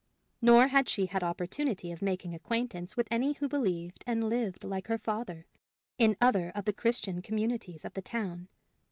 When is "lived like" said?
4.31-4.87